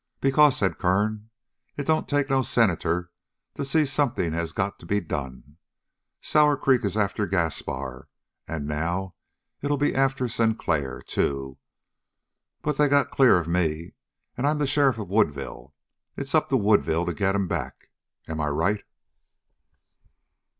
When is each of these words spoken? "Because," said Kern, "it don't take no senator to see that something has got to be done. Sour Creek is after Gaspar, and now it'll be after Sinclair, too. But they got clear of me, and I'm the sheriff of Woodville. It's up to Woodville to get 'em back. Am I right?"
"Because," 0.19 0.57
said 0.57 0.79
Kern, 0.79 1.29
"it 1.77 1.85
don't 1.85 2.09
take 2.09 2.27
no 2.27 2.41
senator 2.41 3.11
to 3.53 3.63
see 3.63 3.81
that 3.81 3.85
something 3.85 4.33
has 4.33 4.51
got 4.51 4.79
to 4.79 4.87
be 4.87 4.99
done. 4.99 5.57
Sour 6.21 6.57
Creek 6.57 6.83
is 6.83 6.97
after 6.97 7.27
Gaspar, 7.27 8.09
and 8.47 8.65
now 8.65 9.13
it'll 9.61 9.77
be 9.77 9.93
after 9.93 10.27
Sinclair, 10.27 11.03
too. 11.03 11.59
But 12.63 12.79
they 12.79 12.87
got 12.89 13.11
clear 13.11 13.37
of 13.37 13.47
me, 13.47 13.93
and 14.35 14.47
I'm 14.47 14.57
the 14.57 14.65
sheriff 14.65 14.97
of 14.97 15.07
Woodville. 15.07 15.75
It's 16.17 16.33
up 16.33 16.49
to 16.49 16.57
Woodville 16.57 17.05
to 17.05 17.13
get 17.13 17.35
'em 17.35 17.47
back. 17.47 17.91
Am 18.27 18.41
I 18.41 18.47
right?" 18.47 18.83